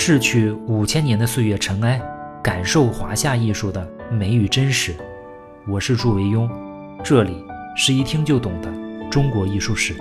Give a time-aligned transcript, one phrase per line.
[0.00, 2.00] 逝去五千年的岁月尘埃，
[2.40, 4.94] 感受华夏艺术的美与真实。
[5.66, 6.48] 我是祝维庸，
[7.02, 7.44] 这里
[7.76, 8.72] 是一听就懂的
[9.10, 9.96] 中国艺术史。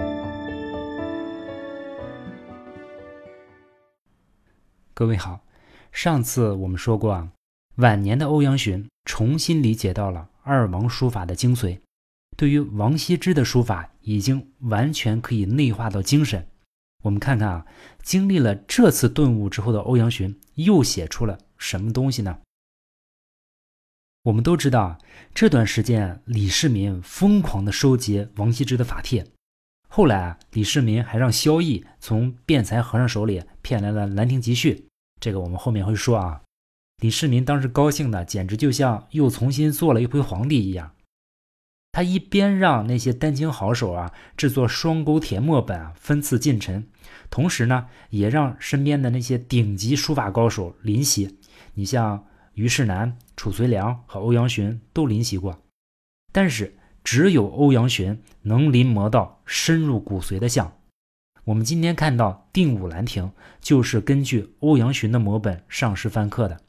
[4.93, 5.41] 各位好，
[5.91, 7.29] 上次我们说过啊，
[7.77, 11.79] 晚年的欧阳询重新理解到了二王书法的精髓，
[12.37, 16.47] 对于王羲之的书法已经完全可以内化到精神。
[17.03, 17.65] 我们看看啊，
[18.01, 22.39] 经历了这次顿悟之后的欧阳询又写出了什么东西呢？
[24.23, 24.99] 我们都知道啊，
[25.33, 29.25] 这段时间李世民疯狂的收集王羲之的法帖，
[29.87, 34.73] 后来啊，李世民还让萧绎从辩才和尚手里骗来了《兰亭集序》，
[35.21, 36.41] 这个我们后面会说啊。
[37.01, 40.91] 李世民当时高兴的简直就像又重新做了一回皇帝一样。
[41.97, 46.85] 他一边让那些丹青好手啊制作双钩铁墨本啊分次进陈，
[47.31, 51.39] 同时呢也让身边的那些顶级书法高手临习。
[51.73, 55.59] 你像虞世南、褚遂良和欧阳询都临习过，
[56.31, 60.71] 但是只有欧阳询能临摹到深入骨髓的像。
[61.45, 63.23] 我们今天看到《定武兰亭》，
[63.59, 66.61] 就是根据欧阳询的摹本上师翻刻的。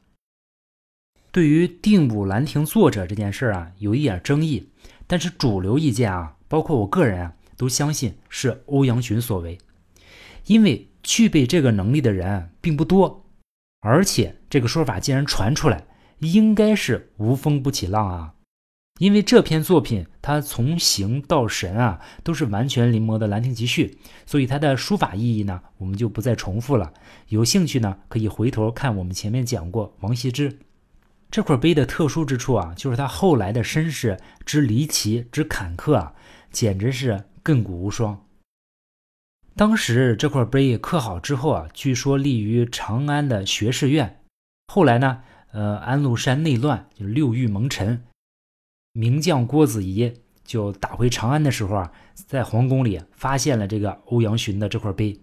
[1.31, 4.67] 对于《定武兰亭》作者这件事啊，有一点争议。
[5.09, 9.57] 但是主流意见啊，包括我个人啊，都相信是欧阳询所为，
[10.45, 13.25] 因为具备这个能力的人并不多，
[13.79, 15.87] 而且这个说法既然传出来，
[16.19, 18.35] 应该是无风不起浪啊。
[18.99, 23.97] 因为这篇作品它从形到神啊，都是完全临摹的《兰亭集序》，
[24.29, 26.93] 所以它的书法意义呢，我们就不再重复了。
[27.29, 30.59] 有兴趣呢，可以回头看我们前面讲过王羲之。
[31.31, 36.15] 这块碑的特殊之处啊，就是他后来的身世之离奇之坎坷啊，
[36.51, 38.25] 简直是亘古无双。
[39.55, 44.23] 当时这块碑刻好之后啊，据说立于长安的学士院。
[44.73, 48.03] 后来呢，呃，安禄山内乱，就是六御蒙尘，
[48.93, 50.11] 名将郭子仪
[50.43, 55.19] 就打回长安的时候啊，在皇宫里发现了这个欧阳询的这块碑，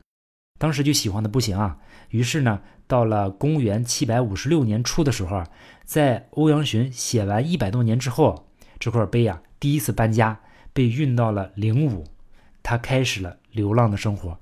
[0.56, 1.77] 当时就喜欢的不行啊，
[2.11, 2.62] 于是呢。
[2.87, 5.43] 到了公元七百五十六年初的时候，
[5.85, 8.47] 在欧阳询写完一百多年之后，
[8.79, 10.41] 这块碑啊第一次搬家，
[10.73, 12.05] 被运到了灵武，
[12.63, 14.39] 他开始了流浪的生活。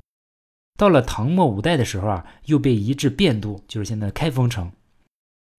[0.76, 4.70] 到了唐末五代的时候啊，又被移至汴都，就是现在的开封城。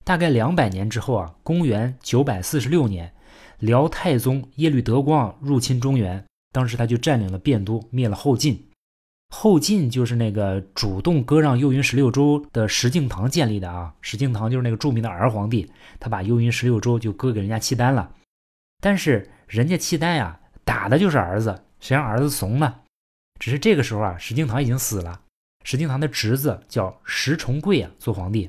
[0.05, 3.15] 大概两百年之后啊，公元九百四十六年，
[3.61, 8.69] 辽太宗耶律德光入侵中原，当时他就占领了汴都，灭了后晋。
[9.31, 18.15] 后晋就是那个主动割让幽云十六州的石敬瑭建立的啊，石敬瑭就是那个著名的儿皇帝，他把幽云十六州就割给人家契丹了。
[18.81, 22.75] 但是人家契丹呀，打的就是儿子，谁让儿子怂呢？
[23.41, 25.21] 只是这个时候啊，石敬瑭已经死了，
[25.65, 28.49] 石敬瑭的侄子叫石重贵啊做皇帝，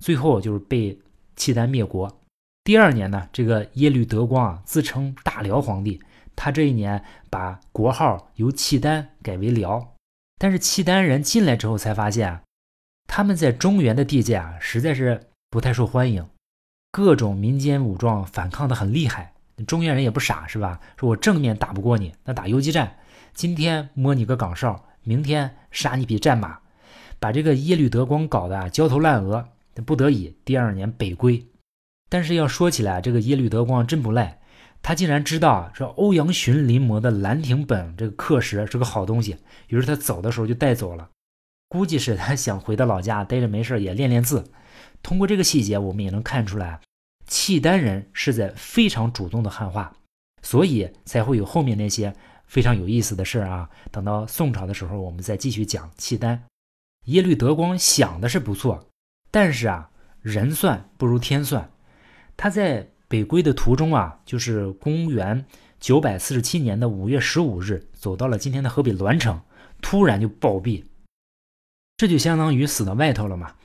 [0.00, 0.98] 最后就是被
[1.36, 2.20] 契丹灭国。
[2.64, 6.00] 第二年呢，这个耶律德光啊自称大辽皇帝，
[6.34, 9.91] 他这一年把国号由契丹改为辽。
[10.42, 12.40] 但是契丹人进来之后才发现，
[13.06, 16.28] 他们在中原的地界啊，实在是不太受欢迎，
[16.90, 19.34] 各种民间武装反抗的很厉害。
[19.68, 20.80] 中原人也不傻，是吧？
[20.96, 22.98] 说我正面打不过你，那打游击战，
[23.32, 26.58] 今天摸你个岗哨，明天杀你匹战马，
[27.20, 29.48] 把这个耶律德光搞得焦头烂额。
[29.86, 31.46] 不得已，第二年北归。
[32.10, 34.40] 但是要说起来，这个耶律德光真不赖。
[34.82, 39.36] 他竟然知道说欧阳询临摹的《兰亭本》这个刻石是个好东西，
[39.68, 41.08] 于是他走的时候就带走了。
[41.68, 44.50] 估计是他想回到老家待着没事也练练字。
[45.00, 46.80] 通过这个细节，我们也能看出来，
[47.26, 49.94] 契丹人是在非常主动的汉化，
[50.42, 52.12] 所以才会有后面那些
[52.46, 53.70] 非常有意思的事啊。
[53.92, 56.42] 等到宋朝的时候，我们再继续讲契丹。
[57.06, 58.88] 耶律德光想的是不错，
[59.30, 59.90] 但是啊，
[60.20, 61.70] 人算不如天算，
[62.36, 62.91] 他在。
[63.12, 65.44] 北归的途中啊，就是公元
[65.78, 69.38] 九百四十七年的五月十五日，走到了今天的河北栾城，
[69.82, 70.84] 突然就暴毙，
[71.98, 73.56] 这就相当于死到外头了嘛。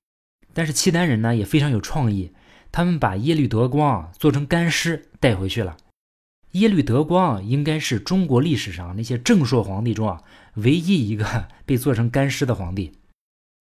[0.53, 2.33] 但是契丹人呢也非常有创意，
[2.73, 5.77] 他们把耶律德光做成干尸带回去了。
[6.51, 10.23] 耶律德光应该是中国历史上那些正朔皇帝中啊
[10.55, 12.91] 唯一一个 被做成干尸的皇帝。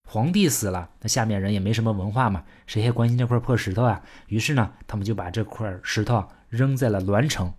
[0.08, 4.02] 皇帝死了，那下面人也没什么文化嘛，谁还关心这块破石头啊？
[4.28, 7.52] 于是呢，他们就把这块石头扔在了栾城。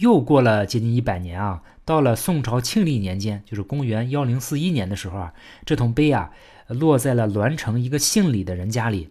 [0.00, 5.34] 又过了接近一百年啊，到了宋朝庆历年间，就是公元幺零四一年的时候啊，
[5.66, 6.32] 这桶碑啊
[6.68, 9.10] 落在了栾城一个姓李的人家里。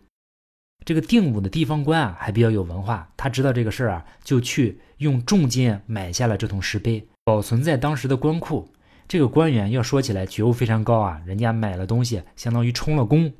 [0.83, 8.67] 这个定武的地方官啊还比较有文化，他知道这个事儿啊，就去用重金买下了这桶石碑，保存在当时的官库。
[9.11, 13.33] 这个官员要说起来觉悟非常高啊，人家买了东西，相当于充了公。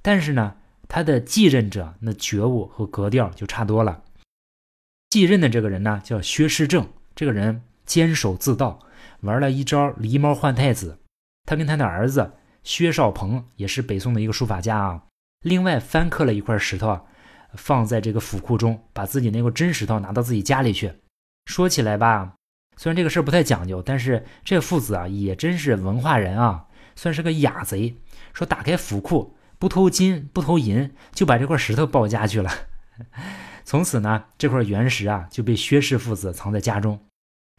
[0.00, 0.56] 但是呢，
[0.88, 4.04] 他的继任者那觉悟和格调就差多了。
[5.10, 8.78] 继任的这个人呢，叫薛世正，这个人坚守自盗，
[9.20, 10.98] 玩了一招狸猫换太子。
[11.44, 12.32] 他跟他的儿子
[12.64, 15.02] 薛少鹏，也是北宋的一个书法家啊，
[15.42, 16.98] 另外翻刻了一块石头，
[17.52, 20.90] 放在这个府库中，把自己那块真石头拿到自己家里去。
[21.44, 22.36] 说起来吧，
[22.82, 27.96] 虽然这个事儿不太讲究，但是这父子啊，也真是文化人啊，算是个雅贼。
[28.32, 29.36] 说打开府库。
[29.56, 32.50] 不偷金不偷银，就把这块石头抱家去了。
[33.62, 36.98] 从此呢，这块原石啊就被薛氏父子藏在家中。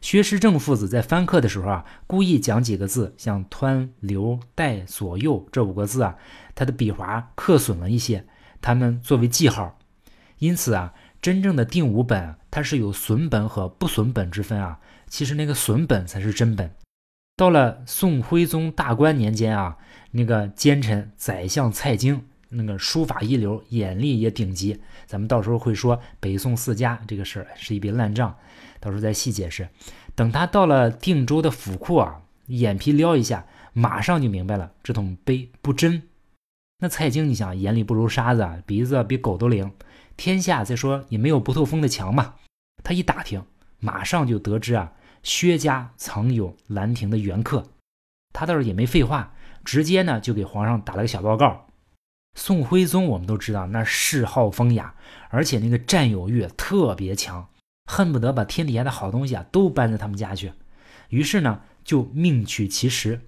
[0.02, 6.16] 薛世正父子在翻刻的时候啊，故意讲几个字，像“湍流带左右”这五个字啊，
[6.54, 8.26] 他的笔划刻损了一些，
[8.60, 9.78] 他们作为记号。
[10.40, 10.92] 因此啊，
[11.22, 14.78] 真正的定武本它是有损本和不损本之分啊。
[15.08, 16.70] 其实那个损本才是真本。
[17.36, 19.76] 到了宋徽宗大观年间啊。
[20.16, 24.80] 那个奸臣宰相蔡京，那个书法一流，眼力也顶级。
[25.06, 28.32] 咱们到时候会说北宋四家这个事儿是一笔烂账，
[28.78, 29.68] 到时候再细解释。
[30.14, 36.04] 等他到了定州的府库啊，眼皮撩一下，马上就明白了这桶碑不真。
[36.78, 39.72] 那蔡京，你想眼里不如沙子啊，鼻子比狗都灵，
[40.16, 42.34] 天下再说也没有不透风的墙嘛。
[42.82, 43.44] 他一打听，
[43.78, 44.92] 马上就得知啊，
[45.22, 47.64] 薛家曾有《兰亭》的原刻。
[48.32, 49.32] 他倒是也没废话。
[49.64, 51.68] 直接呢就给皇上打了个小报告。
[52.38, 54.94] 宋徽宗我们都知道，那嗜好风雅，
[55.30, 57.48] 而且那个占有欲特别强，
[57.86, 60.52] 恨不得把天底下的好东西啊都搬到他们家去。
[61.08, 63.22] 于是呢就命取其实。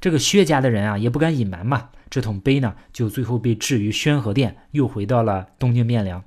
[0.00, 6.24] 这个薛家的人啊也不敢隐瞒嘛，这桶碑呢就最后被置于宣和殿，又回到了东京汴梁。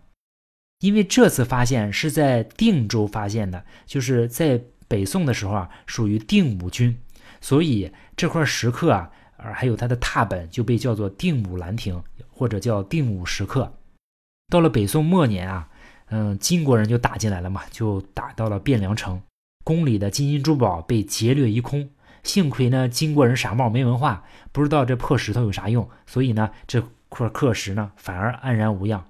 [0.80, 6.98] 因为这次发现是在定州发现的，就是在北宋的时候啊属于定武军，
[7.42, 9.12] 所以这块石刻啊。
[9.38, 12.02] 而还有它的拓本就被叫做定武兰亭，
[12.32, 13.72] 或者叫定武石刻。
[14.50, 15.68] 到了北宋末年啊，
[16.08, 19.22] 嗯，金国人就打进来了嘛，就打到了汴梁城，
[19.64, 21.88] 宫里的金银珠宝被劫掠一空。
[22.24, 29.06] 幸亏呢，金国人傻帽没文化，不知道这破石头有啥用，所以呢，这块刻石呢反而安然无恙。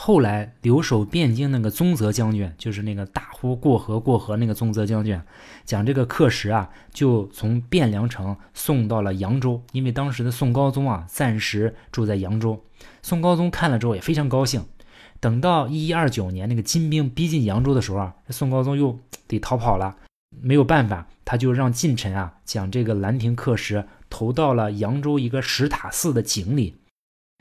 [0.00, 5.20] 后来留守汴京那个宗泽将军，就是那个大呼过河过河那个宗泽将军，
[5.64, 12.64] 讲这个刻石啊，就从汴梁城送到了扬州，因为当时的宋高宗啊暂时住在扬州。
[13.02, 14.64] 宋高宗看了之后也非常高兴。
[15.18, 18.96] 等到一一二九年那个金兵逼近扬州的时候啊，宋高宗又
[19.26, 19.96] 得逃跑了，
[20.40, 26.76] 没有办法，他就让近臣啊将这个兰亭刻石投到了扬州一个石塔寺的井里，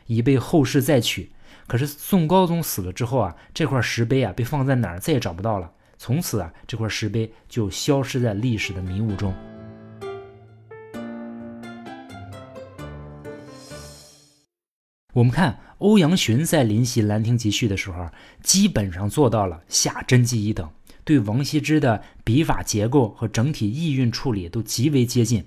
[0.07, 1.31] 以备后世再取。
[1.67, 5.69] 可是宋高宗死了之后啊，这块石碑啊被放在哪儿再也找不到了。
[5.97, 9.33] 从此啊，这块石碑就消失在历史的迷雾中。
[15.13, 18.07] 我们看欧阳询在临习《兰亭集序》的时候，
[18.41, 20.69] 基本上做到了下真迹一等，
[21.03, 25.43] 对王羲之的笔法结构和整体意蕴处理都极为接近。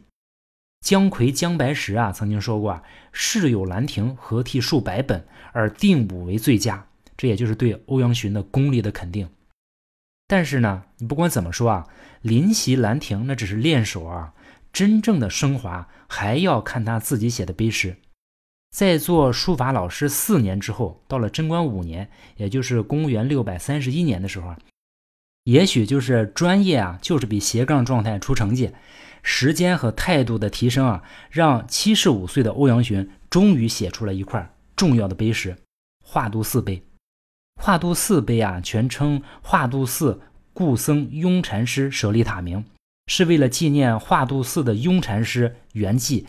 [0.81, 2.83] 姜夔、姜白石啊，曾经说过啊
[3.13, 6.87] ：“世有兰亭，何替数百本，而定武为最佳。”
[7.17, 9.29] 这也就是对欧阳询的功力的肯定。
[10.27, 11.87] 但是呢，你不管怎么说啊，
[12.23, 14.33] 临习兰亭那只是练手啊，
[14.73, 17.97] 真正的升华还要看他自己写的碑石。
[18.75, 24.59] 在做书法老师四年之后，到了贞观五年，也就是公元六百三十一年的时候啊，
[25.45, 28.71] 也许就是专业啊，就是比斜杠状态出成绩。
[29.23, 35.57] 时间和态度的提升啊，让七十五岁的欧阳询终于写出了一块重要的碑石——
[36.05, 36.83] 化都寺碑。
[37.61, 40.21] 化都寺碑啊，全称化都寺
[40.53, 42.65] 故僧雍禅师舍利塔铭，
[43.07, 46.25] 是为了纪念化都寺的雍禅师圆寂，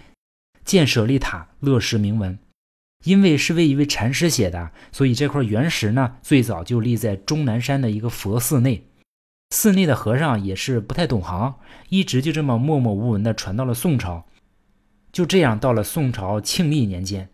[0.65, 2.37] 建舍利塔乐石铭文。
[3.03, 8.85] 因为是为一位禅师写的，所以这块原石呢，最早就立在终南山的一个佛寺内。
[9.51, 11.55] 寺内的和尚也是不太懂行，
[11.89, 14.25] 一直就这么默默无闻的传到了宋朝。
[15.11, 17.29] 就这样，到了宋朝庆历年间，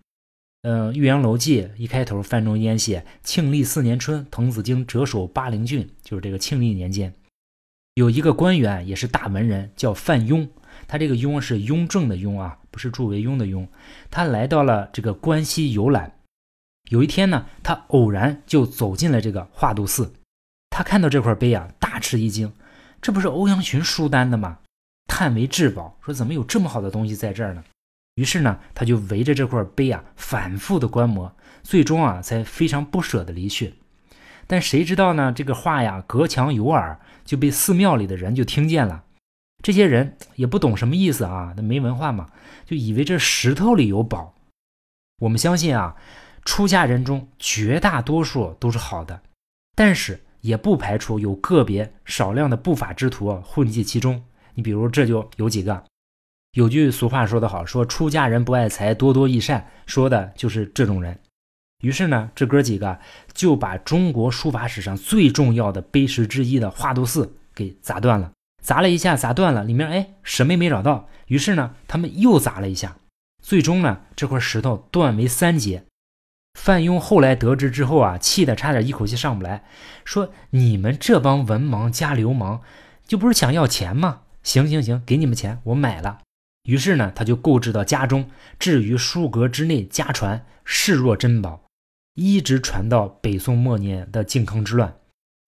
[0.64, 7.14] 嗯，《岳阳楼记》一开头，范仲淹写“庆历四年春，滕子京谪守巴陵郡”，就是这个庆历年间，
[7.94, 10.50] 有一个官员也是大文人，叫范雍。
[10.88, 13.68] 他这个“雍”是雍正的“雍”啊，不是祝维雍的“雍”。
[14.10, 16.20] 他来到了这个关西游览，
[16.90, 20.12] 有一天呢，他偶然就走进了这个化都寺。
[20.78, 22.54] 他看到这块碑啊，大吃一惊，
[23.02, 24.60] 这不是欧阳询书丹的吗？
[25.08, 27.64] 叹为至宝，说怎么有这么好的东西在这儿呢？
[28.14, 33.74] 于是呢，他就围着这块碑啊，反复的观摩，最终啊，才非常不舍的离去。
[34.46, 35.34] 但谁知道呢？
[35.36, 39.04] 这个话呀，隔墙有耳，就被寺庙里的人就听见了。
[39.64, 42.30] 这些人也不懂什么意思啊，那没文化嘛，
[42.68, 44.36] 就以为这石头里有宝。
[45.22, 45.96] 我们相信啊，
[46.46, 49.24] 出家人中绝大多数都是好的，
[49.74, 54.24] 但是也不排除有个别少量的不法之徒混迹其中。
[54.54, 55.84] 你比如这就有几个。
[56.54, 61.20] 有句俗话说得好，说出家人不爱财，多多益善，说的就是这种人。
[61.84, 62.98] 于是呢，这哥几个
[63.34, 68.32] 就把中国书法史上最重要的碑石之一的华都寺给砸断了。
[68.64, 71.08] 砸了一下，砸断了，里面哎什么也没找到。
[71.28, 72.98] 于是呢，他们又砸了一下，
[73.44, 75.84] 最终呢，这块石头断为三截。
[76.58, 79.64] 范庸后来得知之后啊，气得差点一口气上不来，
[80.04, 82.62] 说：“你们这帮文盲加流氓，
[83.06, 84.22] 就不是想要钱吗？
[84.42, 86.18] 行行行，给你们钱，我买了。”
[86.68, 91.62] 于是呢，他就购置到家中，置于书阁之内，家传，视若珍宝。
[92.16, 94.96] 一直传到北宋末年的靖康之乱，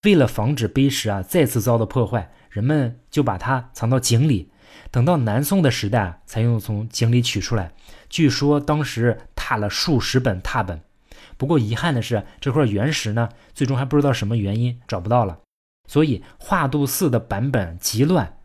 [0.03, 4.51] 为了防止碑石啊再次遭到破坏，人们就把它藏到井里。
[4.91, 7.73] 等到南宋的时代，才又从井里取出来。
[8.07, 10.79] 据说当时踏了数十本拓本。
[11.39, 15.39] 不过遗憾的是，这块原石呢，最终还不知道什么原因找不到了。
[15.87, 18.37] 所以华度寺的版本极乱，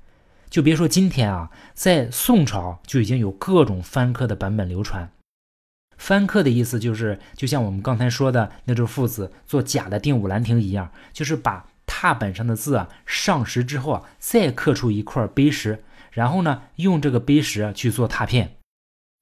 [0.48, 5.10] 就别说今天啊，在宋朝就已经有各种翻刻的版本流传。
[5.98, 15.82] 翻刻的意思就是，就像我们刚才说的那对父子做假的定武兰亭一样，就是把拓本上的字啊上石之后啊，再刻出一块碑石，
[16.12, 18.56] 然后呢，用这个碑石去做拓片。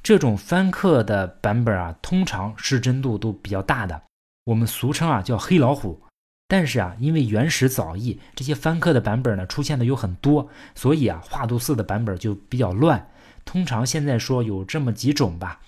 [0.03, 4.03] 这种翻刻的版本啊，通常失真度都比较大的，
[4.45, 6.01] 我们俗称啊叫黑老虎。
[6.49, 13.09] 但是啊，因为原始早佚，这些翻刻的版本呢出现的有很多，所以啊，华度寺的版本就比较乱。
[13.45, 15.61] 通常现在说有这么几种吧。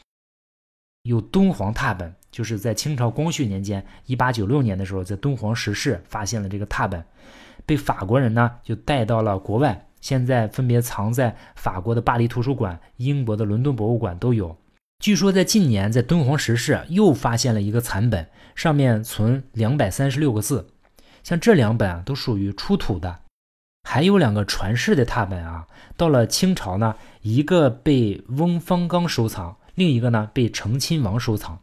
[1.04, 7.04] 有敦煌拓本，就是在清朝光绪年间，一八九六年的时候，在敦煌石室发现了这个拓本，
[7.64, 14.54] 被法国人呢就带到了国外，现在分别藏在法国的巴黎图书馆、英国的伦敦博物馆都有。
[14.98, 20.68] 据说在近年，在敦煌石室又发现了一个残本，上面存两百三十六个字，
[21.22, 23.20] 像这两本啊都属于出土的，
[23.88, 29.56] 还有两个传世的拓本啊，到了清朝呢，一个被翁方刚收藏。
[29.74, 31.58] 另一个呢，被成亲王收藏。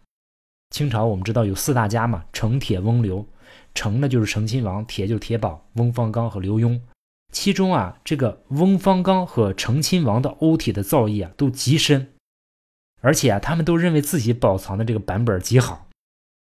[0.71, 3.23] 清朝我们知道有四大家嘛，成、铁、翁、刘。
[3.75, 6.81] 成呢就是成亲王，铁就是铁宝，翁方刚和刘墉。
[7.31, 12.09] 其中啊，这个翁方刚和成亲王的欧体的造诣啊都极深，
[13.01, 15.87] 而且啊，他们都认为自己保藏的这个版本极好。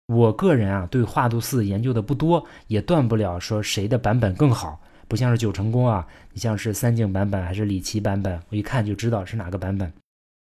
[0.08, 4.82] 我个人啊，对华度寺研究的不多，也断不了说谁的版本更好。
[5.08, 9.94] 不像是九成宫啊，你像是三景版本还是李琦版本，我一看就知道是哪个版本。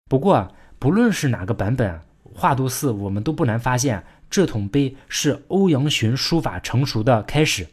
[0.10, 0.52] 不过啊。
[0.80, 2.00] 不论是哪个版本，
[2.36, 7.68] 华度寺我们都不难发现，这桶碑是欧阳询书法成熟的开始。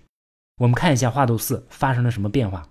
[0.57, 2.69] 我们看一下华度寺发生了什么变化。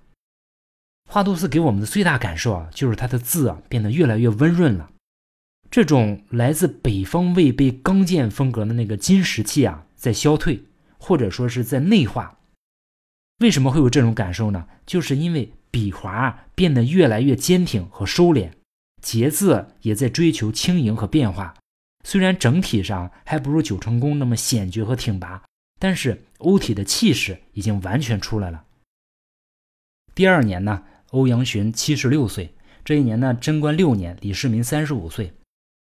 [1.10, 4.90] 华度寺给我们的最大感受啊，就是它的字啊变得越来越温润了。
[5.70, 10.64] 这种来自北方魏碑刚健风格的那个金石气啊，在消退，
[10.98, 12.40] 或者说是在内化。
[13.40, 14.68] 为什么会有这种感受呢？
[14.86, 18.52] 就是因为笔划变得越来越坚挺和收敛。
[19.02, 21.54] 节字也在追求轻盈和变化，
[22.06, 25.44] 虽然整体上还不如九成宫那么险绝和挺拔，
[25.78, 28.64] 但是欧体的气势已经完全出来了。
[30.14, 32.54] 第二年呢，欧阳询七十六岁，
[32.86, 35.34] 这一年呢，贞观六年，李世民三十五岁，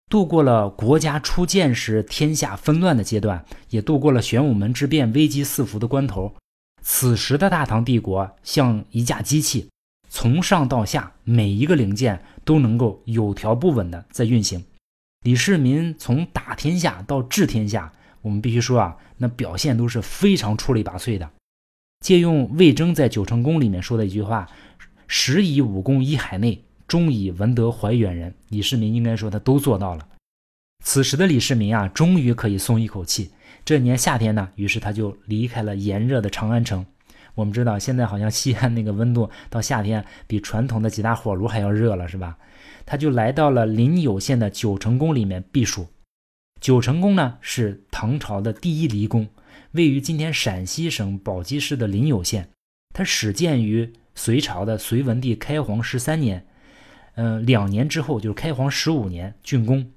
[0.09, 6.33] 度过了国家初建时天下纷乱的阶段，也度过了玄武门之变危机四伏的关头。
[6.81, 9.67] 此时的大唐帝国像一架机器。
[10.07, 14.63] 从上到下，每一个零件都能够有条不紊的在运行。
[15.23, 17.91] 李世民从打天下到治天下，
[18.25, 21.29] 我们必须说啊，那表现都是非常出类拔萃的。
[22.03, 24.49] 借用魏征在九成宫里面说的一句话
[25.05, 30.07] ：“时以武功一海内，终以文德怀远人。”李世民应该说他都做到了。
[30.83, 33.29] 此时的李世民啊，终于可以松一口气。
[33.63, 36.83] 这年夏天呢，于是他就离开了炎热的长安城。
[37.35, 42.35] 我们知道，现在好像西安那个温度到夏天比传统的几大火炉还要热了，是吧？
[42.87, 45.85] 他就来到了临友县的九成宫里面避暑。
[46.65, 49.27] 九成宫呢是唐朝的第一离宫，
[49.73, 52.49] 位于今天陕西省宝鸡市的临酉县。
[52.91, 56.47] 它始建于隋朝的隋文帝开皇十三年，
[57.17, 59.91] 嗯，两年之后就是开皇十五年竣工。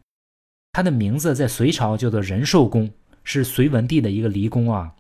[0.73, 2.91] 它的名字在隋朝叫做仁寿宫，
[3.25, 4.95] 是隋文帝的一个离宫啊。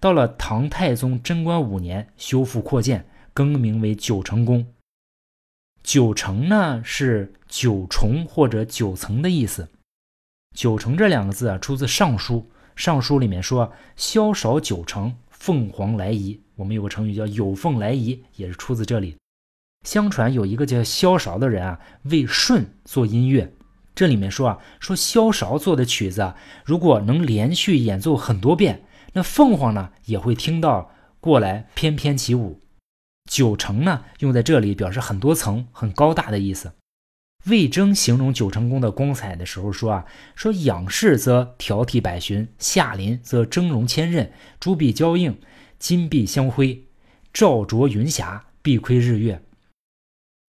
[0.00, 4.66] 到了唐太宗贞观五年，修复扩建，更名为九成宫。
[5.84, 9.68] 九成呢是九重或者九层的意思。
[10.56, 12.36] 九成这两个字啊，出自《尚书》。
[12.74, 19.18] 《尚书》里面说：“萧韶九成，凤凰来仪。”我们有个成语叫“有凤来仪”，也是出自这里。
[19.86, 23.52] 相传有一个叫萧韶的人啊，为舜做音乐，
[23.94, 26.32] 这里面说啊，说萧韶做的曲子，
[26.64, 28.82] 如果能连续演奏很多遍，
[29.12, 32.62] 那凤凰呢也会听到过来翩翩起舞。
[33.30, 36.72] 九成呢用在这里表示很多层、很高大的意思。
[37.46, 45.38] 魏征形容九成宫的光彩的时候说啊，说仰视则条体百寻，下临则峥嵘千仞，珠壁交映，
[45.78, 46.84] 金碧相辉，
[47.32, 49.40] 照灼云霞，碧窥日月。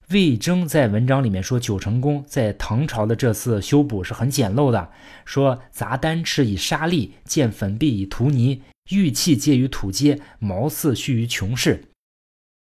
[0.10, 4.90] 魏征在文章里面说，九成宫在唐朝的这次修补是很简陋的。
[5.26, 11.84] 说杂丹翅以沙砾，见粉壁以涂泥，玉器皆于土阶，毛刺蓄于琼室。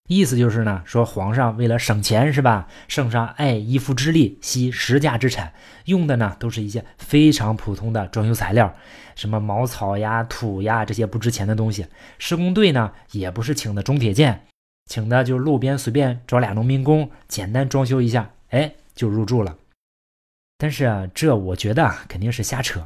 [0.09, 5.53] 意思就是呢，说皇上为了省钱是吧，圣上爱一夫之力，惜十家之产，
[5.85, 8.75] 用的呢都是一些非常普通的装修材料，
[9.15, 11.87] 什么茅草呀、土呀这些不值钱的东西。
[12.19, 14.45] 施工队呢也不是请的中铁建。
[14.85, 19.55] 请的就路边随便找俩农民工，简单装修一下，哎，就入住了。
[20.57, 22.85] 但是啊，这我觉得肯定是瞎扯。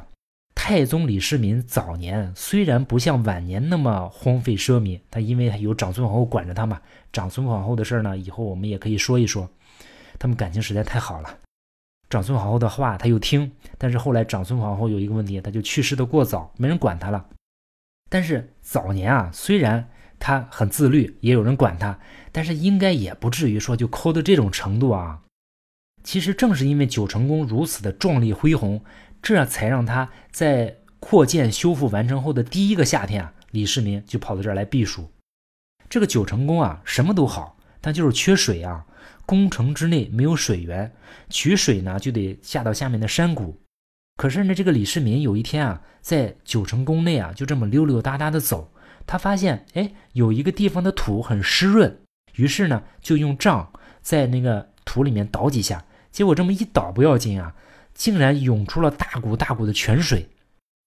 [0.60, 6.80] 太宗李世民早年虽然不像晚年那么荒废奢靡，他因为有长孙皇后管着他嘛。
[7.12, 9.48] 长孙皇后的事呢，以后我们也可以说一说。
[10.18, 11.38] 他们感情实在太好了，
[12.10, 13.52] 长孙皇后的话他又听。
[13.78, 17.24] 但是后来长孙皇后有一个问题，他就去世的过早，没人管他了。
[18.10, 19.88] 但是早年啊，虽然。
[20.20, 21.96] 他很自律，也有人管他，
[22.32, 25.22] 但是应该也不至于说就抠到这种程度啊。
[26.02, 28.82] 其实正是因为九成宫如此的壮丽恢宏，
[29.22, 35.10] 这才让他在扩建修复完成后的第一个夏天啊，李世民就跑到这儿来避暑。
[35.88, 38.84] 这个九成宫啊，什么都好，但就是缺水啊。
[39.24, 40.90] 宫城之内没有水源，
[41.28, 43.60] 取水呢就得下到下面的山谷。
[44.16, 48.72] 可是呢，这个李世民有一天啊，在九成宫内啊，就这么溜溜达达的走。
[49.06, 52.00] 他发现，哎，有一个地方的土很湿润，
[52.34, 53.70] 于是呢，就用杖
[54.00, 57.54] 在那个土里面捣几下，结果这么一捣不要紧啊，
[57.98, 60.26] 竟然涌出了大股大股的泉水。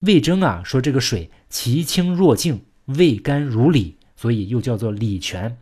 [0.00, 5.56] 魏征啊说这个水其清若镜，味甘如醴，所以又叫做醴泉。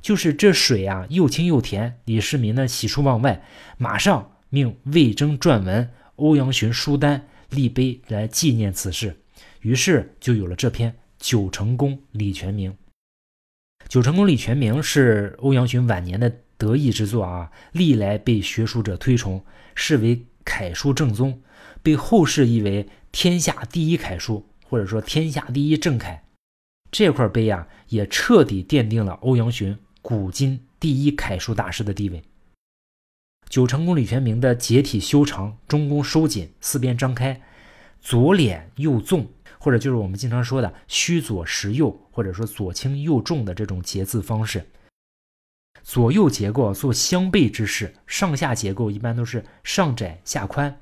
[0.00, 1.98] 就是这水啊又清又甜。
[2.04, 3.42] 李世民呢喜出望外，
[3.78, 9.16] 马上命魏征撰文，欧阳询书单，立碑来纪念此事。
[9.62, 10.94] 于是就有了这篇。
[11.18, 12.76] 九成宫李全名，
[13.88, 19.42] 九成宫李全名是欧阳询晚年的得意之作啊，历来被学术者推崇，
[19.74, 21.40] 视为楷书正宗，
[21.82, 26.24] 被后世译为天下第一楷书，或者说天下第一正楷。
[26.90, 32.22] 这块碑啊，也彻底奠定了欧阳询古今第一楷书大师的地位。
[33.48, 37.40] 九成宫李全明的结体修长，中宫收紧，四边张开，
[38.00, 39.26] 左敛右纵。
[39.58, 44.66] 或者就是我们经常说的虚左实右，或者说左轻右重的这种结字方式。
[45.84, 50.80] 左右结构做相背之势，上下结构一般都是上窄下宽，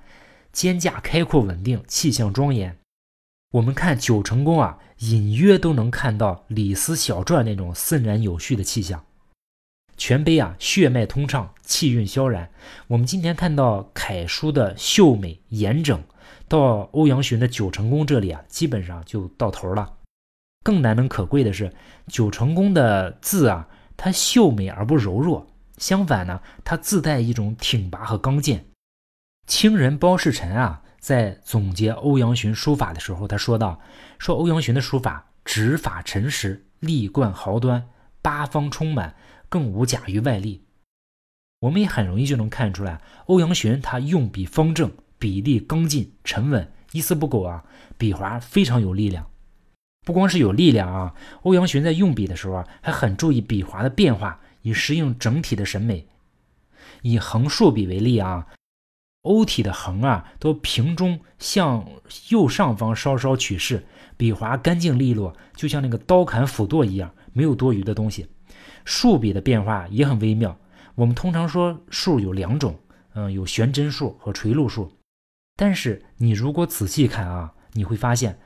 [0.53, 2.79] 肩架开阔稳定，气象庄严。
[3.55, 9.05] 我们看九成宫啊，隐约都能看到《李斯小传》那种森然有序的气象。
[9.97, 12.51] 全碑啊，血脉通畅，气韵萧然。
[12.87, 16.03] 我们今天看到楷书的秀美严整。
[16.49, 19.99] 到欧阳询的九成宫这里啊，基本上就到头了。
[20.65, 21.73] 更难能可贵的是，
[22.07, 25.47] 九成宫的字啊，它秀美而不柔弱，
[25.79, 28.67] 相反呢，它自带一种挺拔和刚健。
[29.47, 33.81] 清人包世臣啊，在总结欧阳询书法的时候，他说道
[34.19, 37.89] ：“说欧阳询的书法指法沉实，立贯豪端，
[38.21, 39.17] 八方充满，
[39.49, 40.65] 更无假于外力。”
[41.61, 44.93] 我们也很容易就能看出来，欧阳询他用笔方正。
[45.19, 47.65] 笔力刚劲、沉稳，一丝不苟啊！
[47.97, 49.31] 笔划非常有力量。
[50.05, 56.07] 不光是有力量啊，欧阳询在用笔的时候啊，还很注意笔划的变化，以适应整体的审美。
[57.03, 58.47] 以横竖笔为例啊，
[59.23, 61.87] 欧体的横啊，都平中向
[62.31, 63.87] 右上方稍稍取势，
[64.17, 68.27] 笔划干净利落，就像那个刀砍斧剁一样，没有多余的东西。
[68.85, 70.59] 竖笔的变化也很微妙。
[70.97, 72.77] 我们通常说竖有两种，
[73.15, 74.93] 嗯，有悬针竖和垂露竖。
[75.57, 78.39] 但是你如果仔细看啊，你会发现，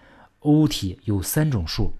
[0.47, 1.93] 欧体有三种竖，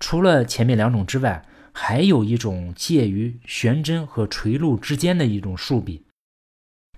[0.00, 6.02] 除了前面两种之外，还有一种介于悬针和垂露之间的一种竖笔。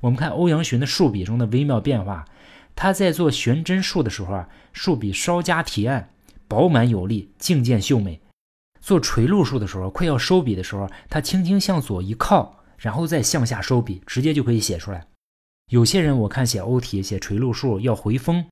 [0.00, 2.24] 我们看欧阳询的竖笔中的微妙变化，
[2.74, 6.08] 他在做悬针竖的时候啊，竖笔稍加提按，
[6.48, 8.20] 饱满有力，境界秀美；
[8.80, 15.06] 做垂露竖的时候，快要收笔的时候，他轻轻向左一靠，然后再向下收笔，直接就可以写出来。
[15.70, 18.46] 有些人我看写欧体写垂露竖要回锋，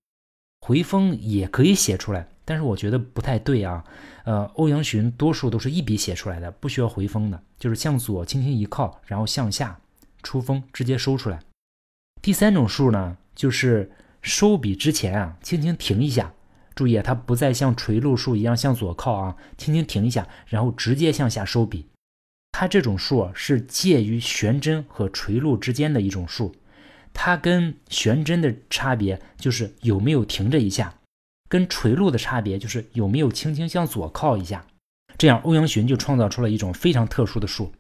[0.66, 3.84] 回风也可以写出来，但是我觉得不太对啊。
[4.24, 9.78] 呃，欧阳询多数都是一笔写出来的，不需要回风的，就是向左轻轻一靠，然后向下
[10.24, 11.38] 出风，直接收出来。
[12.20, 16.32] 第三种数呢，就是收笔之前啊，轻轻停一下。
[16.74, 21.86] 注意，它不再像垂露数一样向左靠啊，轻轻停一下，然后直接向下收笔。
[22.50, 26.56] 它这种数是介于悬针和垂露之间的一种数。
[27.18, 30.94] 它跟悬针的差别就是有没有停着一下，
[31.48, 34.64] 跟垂露的差别就是有没有轻轻向左靠一下。
[35.16, 37.72] 这样，欧阳询就创造出了一种非常特殊的数。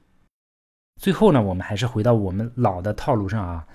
[1.00, 3.66] 最后呢，我们还是回到我们老的套路上啊，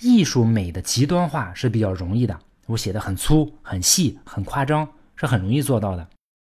[0.00, 2.36] 艺术美的极端化是比较容易的。
[2.66, 6.08] 我写的很粗、很细、很夸张，是很容易做到的。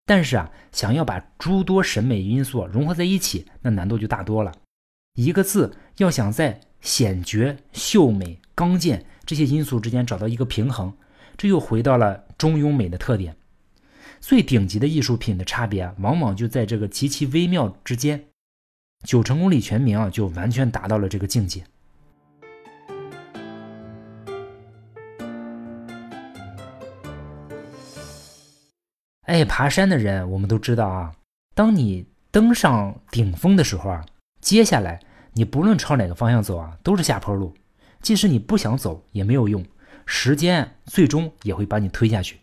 [0.05, 4.53] 但是啊，想要把诸多审美因素融合在一起，那难度就大多了。
[5.15, 10.93] 一个字要想在显绝、秀美、刚健这些因素之间找到一个平衡，
[11.37, 13.37] 这又回到了中庸美的特点。
[14.19, 18.25] 最顶级的艺术品的差别，往往就在这个极其微妙之间。
[19.07, 21.63] 九成宫李全明啊，就完全达到了这个境界。
[29.21, 31.13] 爱爬山的人，我们都知道啊。
[31.55, 34.05] 当你登上顶峰的时候啊，
[34.41, 34.99] 接下来
[35.31, 37.53] 你不论朝哪个方向走啊，都是下坡路。
[38.01, 39.65] 即使你不想走也没有用，
[40.05, 42.37] 时间最终也会把你推下去。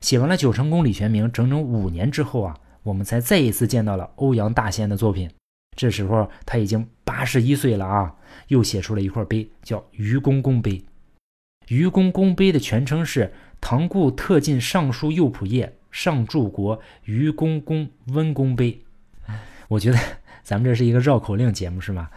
[0.00, 5.30] 写完了《九成宫李全明》，整整五年之后啊，我们才再一次见到了欧阳大仙的作品。
[5.76, 8.14] 这时候他已经八十一岁了啊，
[8.48, 10.72] 又写出了一块碑，叫《愚公公碑》。
[11.68, 13.24] 《愚公公碑》的全称是
[13.60, 15.66] 《唐故特进尚书右仆射》。
[15.94, 18.80] 上柱国愚公公温公碑，
[19.68, 19.98] 我觉得
[20.42, 22.10] 咱们这是一个绕口令节目是吗？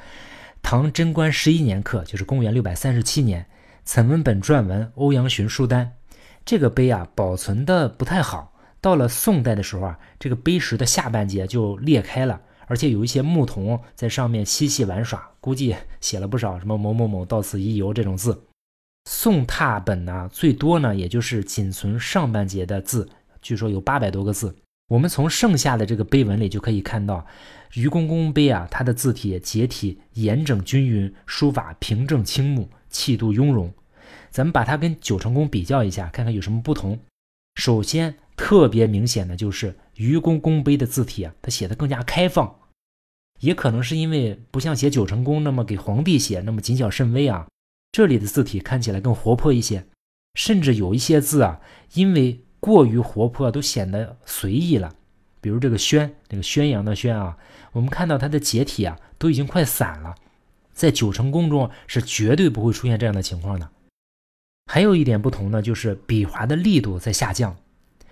[0.70, 3.46] 唐贞观十一年刻，就是公元六百三十七年，
[3.86, 5.94] 岑文本撰文，欧阳询书单。
[6.44, 8.54] 这个碑啊，保存的不太好。
[8.82, 18.38] 到了宋代的时候啊，这个碑石的下半截就裂开了，而且有一些牧童在上面嬉戏玩耍，估计写了不少什么某某某到此一游这种字。
[19.10, 23.08] 宋拓本呢，最多呢也就是仅存上半截的字。
[23.42, 24.54] 据说有八百多个字，
[24.88, 27.26] 我们从剩下的这个碑文里就可以看到，
[27.74, 33.74] 愚公公碑啊，它的字体结体严整均匀，书法平正清目，气度雍容。
[34.30, 36.98] 咱们把它跟九成宫比较一下，看看有什么不同。
[37.56, 42.56] 首先，特别明显的就是愚公公碑的字体啊，它写的更加开放，
[43.42, 47.48] 也可能是因为不像写九成宫那么给皇帝写那么谨小慎微啊，
[47.92, 49.86] 这里的字体看起来更活泼一些，
[50.36, 51.60] 甚至有一些字啊，
[51.96, 54.94] 因为过于活泼都显得随意了，
[55.40, 57.38] 比如这个“宣”，那个宣扬的“宣”啊，
[57.72, 60.16] 我们看到它的结体啊都已经快散了，
[60.74, 63.70] 在九成宫中是绝对不会出现这样的情况的。
[64.70, 67.56] 还有一点不同呢，就是笔划的力度在下降。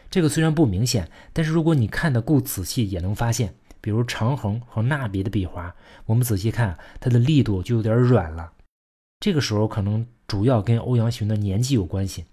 [0.10, 8.54] 这个虽然不明显，但是如果你看得够仔细，也能发现，比如长横和捺笔的笔划，我们仔细看，它的力度就有点软了。
[9.20, 12.24] 这个时候可能主要跟欧阳询的年纪有关系。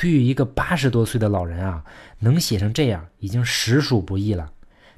[0.00, 1.84] 对于一个八十多岁的老人啊，
[2.20, 4.50] 能写成这样已经实属不易了。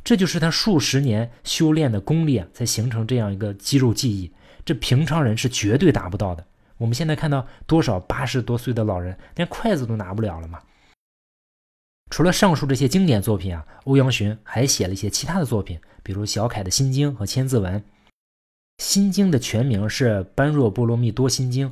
[0.05, 4.33] 这就是他数十年修炼的功力啊，才形成这样一个肌肉记忆。
[4.65, 6.47] 这平常人是绝对达不到的。
[6.77, 10.61] 我们现在看到多少八十多岁的老人连筷子都拿不了了吗？
[12.13, 17.75] 除了上述这些经典作品啊，欧阳询还写了一些其他的作品，比如小楷的《心经》和《千字文》。
[18.79, 21.69] 《心经》的全名是《般若波罗蜜多心经》。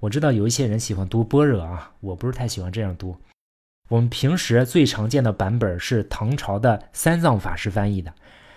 [0.00, 3.16] 我知道有一些人喜欢读般若啊，我不是太喜欢这样读。
[3.88, 8.14] 我们平时最常见的版本是唐朝的三藏法师翻译的，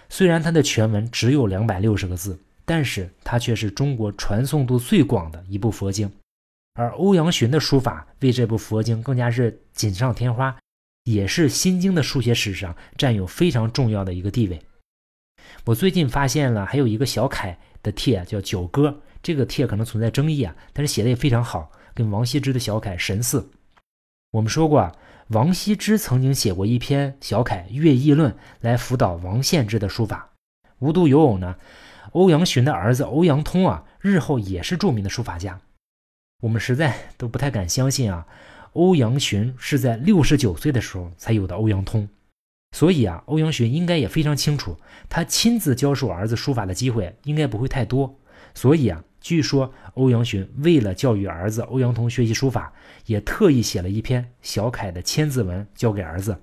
[0.07, 6.11] 虽然它的全文只有两百六十个字，但是它却是中国传诵度最广的一部佛经。
[6.75, 10.55] 而欧阳询的书法为这部佛经更加是锦上添花，
[11.05, 14.61] 也是心经的书写史上占有非常重要的一个地位。
[15.65, 18.89] 我最近发现了还有一个小楷的帖叫《九歌》。
[19.23, 23.49] 这个帖可能存在争议啊，但是写的也非常好，跟王羲之的小楷神似。
[24.31, 24.95] 我们说过啊，
[25.27, 28.31] 王羲之曾经写过一篇小楷《乐毅论》
[28.61, 30.29] 来辅导王献之的书法。
[30.79, 31.57] 无独有偶呢，
[32.13, 35.59] 欧阳询的儿子欧阳通啊，日后也是著名的书法家。
[36.41, 38.25] 我们实在都不太敢相信啊，
[38.73, 42.07] 欧阳询是在六十九岁的时候才有的欧阳通。
[42.75, 44.77] 所以啊，欧阳询应该也非常清楚，
[45.09, 48.17] 他亲自教授儿子书法的机会应该不会太多。
[48.55, 49.03] 所以啊。
[49.21, 52.73] 据说欧阳询为了教育儿子欧阳通学习书法，
[53.05, 56.41] 也特意写了一篇小楷的千字文交给儿子。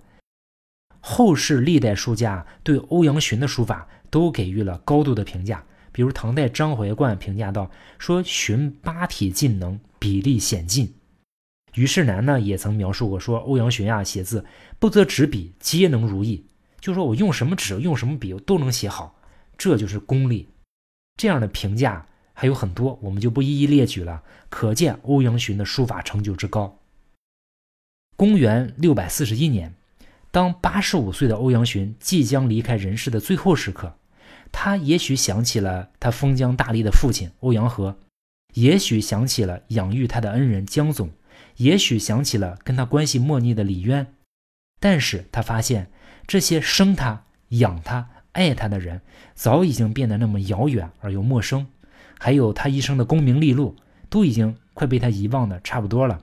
[1.01, 10.95] 后世历代书家对欧阳询的书法都给予了高度的评价，比如唐代张怀灌评价道：“说询八体尽能，笔力显尽。”
[11.75, 14.45] 虞世南呢也曾描述过说欧阳询啊写字
[14.79, 16.47] 不择纸笔皆能如意，
[16.81, 19.19] 就说我用什么纸用什么笔我都能写好，
[19.57, 20.49] 这就是功力。
[21.17, 22.07] 这样的评价。
[22.41, 24.23] 还有很多，我们就不一一列举了。
[24.49, 26.79] 可见欧阳询的书法成就之高。
[28.17, 29.75] 公元六百四十一年，
[30.31, 33.97] 当八十五岁的欧阳询即将离开人世的最后时刻，
[34.53, 37.99] 他也许想起了他封疆大吏的父亲欧阳和，
[38.55, 41.11] 也许想起了养育他的恩人江总，
[41.57, 44.15] 也许想起了跟他关系莫逆的李渊。
[44.79, 45.91] 但是他发现，
[46.25, 49.03] 这些生他、养他、爱他的人，
[49.35, 51.67] 早已经变得那么遥远而又陌生。
[52.19, 53.77] 还有他一生的功名利禄，
[54.09, 56.21] 都已经快被他遗忘的差不多了。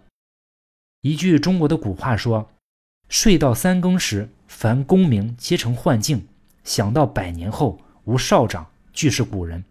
[1.01, 2.49] 一句中国的古话说
[3.09, 6.19] ：“睡到三更时，凡功名皆成幻境；
[6.63, 9.63] 想到百年后，无少长俱是古人。”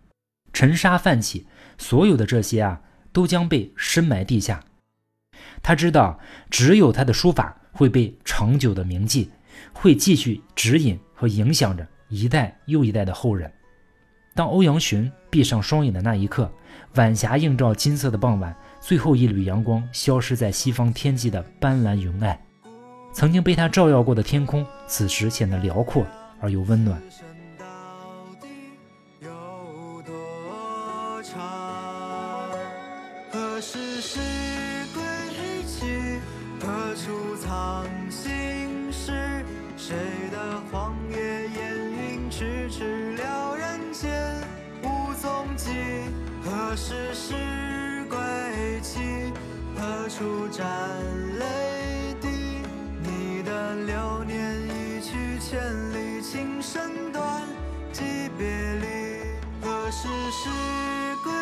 [0.52, 2.80] 尘沙泛起，所有的这些啊，
[3.12, 4.64] 都将被深埋地下。
[5.62, 9.30] 他知道，只有他的书法会被长久的铭记，
[9.72, 13.52] 会继续指引和影响着一代又一代的后人。
[14.34, 16.50] 当欧阳询闭上双眼的那一刻，
[16.96, 22.36] 晚霞映照金色的傍晚，最后一缕阳光消失在西方天际的斑斓云霭，
[23.12, 26.04] 曾经被他照耀过的天空，此时显得辽阔
[26.40, 27.00] 而又温暖。
[36.60, 39.12] 何处藏心事？
[39.76, 39.94] 谁
[40.32, 41.23] 的谎言
[46.74, 47.34] 何时是
[48.10, 48.18] 归
[48.80, 49.32] 期？
[49.76, 50.66] 何处沾
[51.38, 52.26] 泪滴？
[53.00, 57.42] 你的流年一去千里，情深断，
[57.92, 58.02] 几
[58.36, 58.86] 别离。
[59.62, 60.50] 何时是
[61.22, 61.32] 归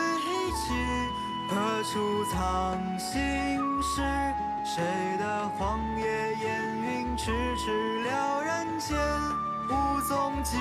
[0.53, 0.75] 期？
[1.49, 3.18] 何处藏心
[3.83, 4.03] 事？
[4.66, 4.85] 谁
[5.18, 8.99] 的黄叶烟云迟迟了人间，
[9.71, 10.59] 无踪迹。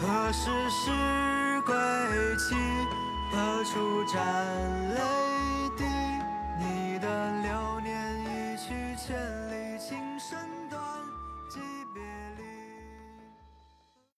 [0.00, 1.74] 何时是归
[2.38, 2.56] 期？
[3.30, 4.20] 何处斩
[4.94, 5.19] 了？